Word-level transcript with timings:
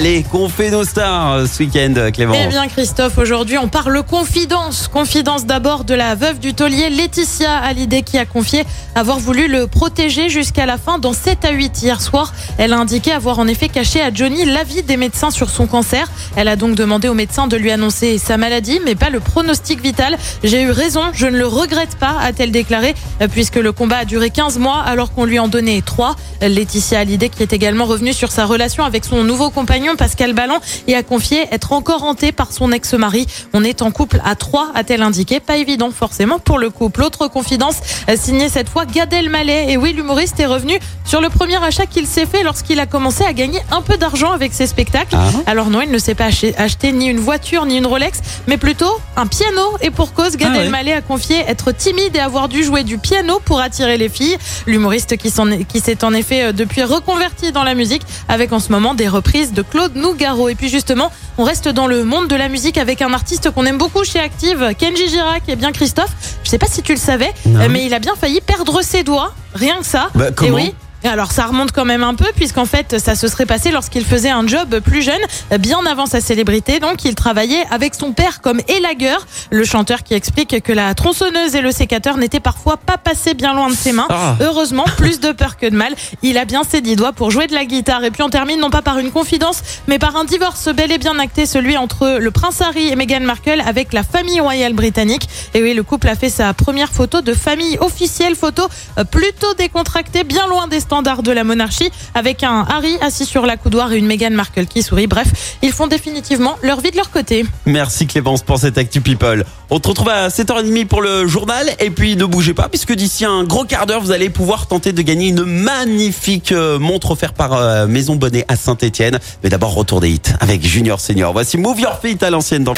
Allez, 0.00 0.22
qu'on 0.22 0.48
fait 0.48 0.70
nos 0.70 0.84
stars 0.84 1.32
euh, 1.32 1.44
ce 1.44 1.62
week-end, 1.62 1.92
Clément. 2.10 2.32
Eh 2.34 2.46
bien 2.46 2.66
Christophe, 2.68 3.18
aujourd'hui 3.18 3.58
on 3.58 3.68
parle 3.68 4.02
confidence. 4.02 4.88
Confidence 4.88 5.44
d'abord 5.44 5.84
de 5.84 5.92
la 5.92 6.14
veuve 6.14 6.38
du 6.38 6.54
taulier 6.54 6.88
Laetitia 6.88 7.58
Hallyday 7.58 8.00
qui 8.00 8.16
a 8.16 8.24
confié 8.24 8.64
avoir 8.94 9.18
voulu 9.18 9.46
le 9.46 9.66
protéger 9.66 10.30
jusqu'à 10.30 10.64
la 10.64 10.78
fin 10.78 10.98
dans 10.98 11.12
7 11.12 11.44
à 11.44 11.50
8 11.50 11.82
hier 11.82 12.00
soir. 12.00 12.32
Elle 12.56 12.72
a 12.72 12.78
indiqué 12.78 13.12
avoir 13.12 13.40
en 13.40 13.46
effet 13.46 13.68
caché 13.68 14.00
à 14.00 14.10
Johnny 14.10 14.46
l'avis 14.46 14.82
des 14.82 14.96
médecins 14.96 15.30
sur 15.30 15.50
son 15.50 15.66
cancer. 15.66 16.10
Elle 16.34 16.48
a 16.48 16.56
donc 16.56 16.76
demandé 16.76 17.06
aux 17.08 17.14
médecins 17.14 17.46
de 17.46 17.58
lui 17.58 17.70
annoncer 17.70 18.16
sa 18.16 18.38
maladie 18.38 18.80
mais 18.82 18.94
pas 18.94 19.10
le 19.10 19.20
pronostic 19.20 19.82
vital. 19.82 20.16
J'ai 20.42 20.62
eu 20.62 20.70
raison, 20.70 21.02
je 21.12 21.26
ne 21.26 21.36
le 21.36 21.46
regrette 21.46 21.96
pas, 21.96 22.16
a-t-elle 22.22 22.52
déclaré, 22.52 22.94
euh, 23.20 23.28
puisque 23.28 23.56
le 23.56 23.72
combat 23.72 23.98
a 23.98 24.04
duré 24.06 24.30
15 24.30 24.58
mois 24.58 24.80
alors 24.80 25.12
qu'on 25.12 25.26
lui 25.26 25.38
en 25.38 25.48
donnait 25.48 25.82
3. 25.84 26.16
Laetitia 26.40 27.00
Hallyday 27.00 27.28
qui 27.28 27.42
est 27.42 27.52
également 27.52 27.84
revenue 27.84 28.14
sur 28.14 28.32
sa 28.32 28.46
relation 28.46 28.82
avec 28.84 29.04
son 29.04 29.24
nouveau 29.24 29.50
compagnon 29.50 29.89
Pascal 29.96 30.32
Ballon 30.32 30.58
et 30.86 30.94
a 30.94 31.02
confié 31.02 31.46
être 31.52 31.72
encore 31.72 32.04
hanté 32.04 32.32
par 32.32 32.52
son 32.52 32.72
ex-mari. 32.72 33.26
On 33.52 33.64
est 33.64 33.82
en 33.82 33.90
couple 33.90 34.20
à 34.24 34.34
trois, 34.34 34.70
a-t-elle 34.74 35.02
indiqué. 35.02 35.40
Pas 35.40 35.56
évident 35.56 35.90
forcément 35.90 36.38
pour 36.38 36.58
le 36.58 36.70
couple. 36.70 37.02
Autre 37.02 37.28
confidence 37.28 37.76
euh, 38.08 38.16
signée 38.16 38.48
cette 38.48 38.68
fois 38.68 38.86
Gad 38.86 39.12
Elmaleh. 39.12 39.66
Et 39.68 39.76
oui, 39.76 39.92
l'humoriste 39.92 40.38
est 40.40 40.46
revenu 40.46 40.78
sur 41.04 41.20
le 41.20 41.28
premier 41.28 41.62
achat 41.62 41.86
qu'il 41.86 42.06
s'est 42.06 42.26
fait 42.26 42.42
lorsqu'il 42.42 42.78
a 42.80 42.86
commencé 42.86 43.24
à 43.24 43.32
gagner 43.32 43.60
un 43.70 43.82
peu 43.82 43.96
d'argent 43.96 44.32
avec 44.32 44.52
ses 44.52 44.66
spectacles. 44.66 45.16
Ah. 45.16 45.28
Alors 45.46 45.70
non, 45.70 45.80
il 45.82 45.90
ne 45.90 45.98
s'est 45.98 46.14
pas 46.14 46.28
acheté, 46.58 46.92
ni 46.92 47.06
une 47.08 47.18
voiture 47.18 47.66
ni 47.66 47.78
une 47.78 47.86
Rolex, 47.86 48.20
mais 48.46 48.56
plutôt 48.56 48.92
un 49.16 49.26
piano. 49.26 49.62
Et 49.80 49.90
pour 49.90 50.12
cause, 50.12 50.36
Gad 50.36 50.50
Ah 50.52 50.58
ouais. 50.58 50.64
Elmaleh 50.64 50.92
a 50.92 51.00
confié 51.00 51.38
être 51.46 51.72
timide 51.72 52.16
et 52.16 52.20
avoir 52.20 52.48
dû 52.48 52.62
jouer 52.62 52.84
du 52.84 52.98
piano 52.98 53.40
pour 53.44 53.60
attirer 53.60 53.96
les 53.96 54.08
filles. 54.08 54.36
L'humoriste 54.66 55.16
qui 55.16 55.30
s'est 55.30 56.04
en 56.04 56.12
effet 56.12 56.44
euh, 56.44 56.52
depuis 56.52 56.82
reconverti 56.82 57.52
dans 57.52 57.64
la 57.64 57.74
musique 57.74 58.02
avec 58.28 58.52
en 58.52 58.60
ce 58.60 58.70
moment 58.70 58.94
des 58.94 59.08
reprises 59.08 59.52
de 59.52 59.62
Claude 59.70 59.94
Nougaro. 59.96 60.48
Et 60.48 60.54
puis 60.54 60.68
justement, 60.68 61.10
on 61.38 61.44
reste 61.44 61.68
dans 61.68 61.86
le 61.86 62.04
monde 62.04 62.28
de 62.28 62.36
la 62.36 62.48
musique 62.48 62.78
avec 62.78 63.02
un 63.02 63.12
artiste 63.12 63.50
qu'on 63.50 63.64
aime 63.66 63.78
beaucoup 63.78 64.04
chez 64.04 64.18
Active, 64.20 64.74
Kenji 64.78 65.08
Girac. 65.08 65.42
Et 65.48 65.56
bien 65.56 65.72
Christophe, 65.72 66.10
je 66.44 66.50
sais 66.50 66.58
pas 66.58 66.66
si 66.66 66.82
tu 66.82 66.92
le 66.92 66.98
savais, 66.98 67.32
Non. 67.46 67.68
mais 67.70 67.86
il 67.86 67.94
a 67.94 67.98
bien 67.98 68.14
failli 68.14 68.40
perdre 68.40 68.82
ses 68.82 69.02
doigts, 69.02 69.32
rien 69.54 69.78
que 69.78 69.86
ça. 69.86 70.10
Bah, 70.14 70.30
comment 70.34 70.58
Et 70.58 70.62
oui. 70.64 70.74
Alors 71.04 71.32
ça 71.32 71.46
remonte 71.46 71.72
quand 71.72 71.84
même 71.84 72.02
un 72.02 72.14
peu 72.14 72.26
puisqu'en 72.36 72.66
fait 72.66 72.98
ça 72.98 73.14
se 73.14 73.26
serait 73.28 73.46
passé 73.46 73.70
lorsqu'il 73.70 74.04
faisait 74.04 74.30
un 74.30 74.46
job 74.46 74.80
plus 74.80 75.02
jeune, 75.02 75.20
bien 75.58 75.84
avant 75.86 76.06
sa 76.06 76.20
célébrité. 76.20 76.78
Donc 76.78 77.04
il 77.04 77.14
travaillait 77.14 77.64
avec 77.70 77.94
son 77.94 78.12
père 78.12 78.40
comme 78.40 78.60
élagueur, 78.68 79.26
le 79.50 79.64
chanteur 79.64 80.02
qui 80.02 80.14
explique 80.14 80.62
que 80.62 80.72
la 80.72 80.94
tronçonneuse 80.94 81.54
et 81.54 81.62
le 81.62 81.72
sécateur 81.72 82.16
n'étaient 82.18 82.40
parfois 82.40 82.76
pas 82.76 82.98
passés 82.98 83.34
bien 83.34 83.54
loin 83.54 83.70
de 83.70 83.74
ses 83.74 83.92
mains. 83.92 84.06
Ah. 84.10 84.36
Heureusement, 84.40 84.84
plus 84.96 85.20
de 85.20 85.32
peur 85.32 85.56
que 85.56 85.66
de 85.66 85.76
mal, 85.76 85.94
il 86.22 86.36
a 86.36 86.44
bien 86.44 86.62
ses 86.64 86.80
dix 86.80 86.96
doigts 86.96 87.12
pour 87.12 87.30
jouer 87.30 87.46
de 87.46 87.54
la 87.54 87.64
guitare. 87.64 88.04
Et 88.04 88.10
puis 88.10 88.22
on 88.22 88.28
termine 88.28 88.60
non 88.60 88.70
pas 88.70 88.82
par 88.82 88.98
une 88.98 89.10
confidence, 89.10 89.62
mais 89.86 89.98
par 89.98 90.16
un 90.16 90.24
divorce 90.24 90.68
bel 90.68 90.92
et 90.92 90.98
bien 90.98 91.18
acté, 91.18 91.46
celui 91.46 91.76
entre 91.76 92.18
le 92.20 92.30
prince 92.30 92.60
Harry 92.60 92.88
et 92.88 92.96
Meghan 92.96 93.20
Markle 93.20 93.62
avec 93.66 93.92
la 93.92 94.02
famille 94.02 94.40
royale 94.40 94.74
britannique. 94.74 95.28
Et 95.54 95.62
oui, 95.62 95.74
le 95.74 95.82
couple 95.82 96.08
a 96.08 96.14
fait 96.14 96.30
sa 96.30 96.52
première 96.52 96.90
photo 96.90 97.22
de 97.22 97.32
famille 97.32 97.78
officielle, 97.80 98.36
photo 98.36 98.68
euh, 98.98 99.04
plutôt 99.04 99.54
décontractée, 99.54 100.24
bien 100.24 100.46
loin 100.46 100.68
des 100.68 100.80
standards 100.90 101.22
de 101.22 101.30
la 101.30 101.44
monarchie, 101.44 101.88
avec 102.16 102.42
un 102.42 102.66
Harry 102.68 102.96
assis 103.00 103.24
sur 103.24 103.46
la 103.46 103.56
coudoir 103.56 103.92
et 103.92 103.96
une 103.98 104.06
Meghan 104.06 104.32
Markle 104.32 104.66
qui 104.66 104.82
sourit. 104.82 105.06
Bref, 105.06 105.28
ils 105.62 105.70
font 105.70 105.86
définitivement 105.86 106.56
leur 106.62 106.80
vie 106.80 106.90
de 106.90 106.96
leur 106.96 107.12
côté. 107.12 107.44
Merci 107.64 108.08
Clémence 108.08 108.42
pour 108.42 108.58
cette 108.58 108.76
Actu 108.76 109.00
People. 109.00 109.44
On 109.70 109.76
se 109.80 109.86
retrouve 109.86 110.08
à 110.08 110.26
7h30 110.30 110.86
pour 110.86 111.00
le 111.00 111.28
journal 111.28 111.64
et 111.78 111.90
puis 111.90 112.16
ne 112.16 112.24
bougez 112.24 112.54
pas 112.54 112.68
puisque 112.68 112.92
d'ici 112.92 113.24
un 113.24 113.44
gros 113.44 113.64
quart 113.64 113.86
d'heure 113.86 114.00
vous 114.00 114.10
allez 114.10 114.30
pouvoir 114.30 114.66
tenter 114.66 114.92
de 114.92 115.00
gagner 115.02 115.28
une 115.28 115.44
magnifique 115.44 116.50
euh, 116.50 116.80
montre 116.80 117.12
offerte 117.12 117.36
par 117.36 117.52
euh, 117.52 117.86
Maison 117.86 118.16
Bonnet 118.16 118.44
à 118.48 118.56
Saint-Etienne. 118.56 119.20
Mais 119.44 119.48
d'abord 119.48 119.72
retour 119.74 120.00
des 120.00 120.10
hits 120.10 120.32
avec 120.40 120.66
Junior 120.66 120.98
Senior. 120.98 121.32
Voici 121.32 121.56
Move 121.56 121.78
Your 121.78 122.00
Feet 122.02 122.20
à 122.24 122.30
l'ancienne 122.30 122.64
dans 122.64 122.74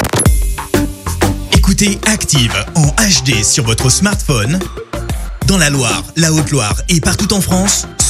Écoutez 1.57 1.97
Active 2.05 2.53
en 2.75 2.85
HD 2.89 3.43
sur 3.43 3.63
votre 3.63 3.89
smartphone, 3.89 4.59
dans 5.47 5.57
la 5.57 5.71
Loire, 5.71 6.03
la 6.15 6.31
Haute-Loire 6.31 6.75
et 6.89 6.99
partout 7.01 7.33
en 7.33 7.41
France, 7.41 7.87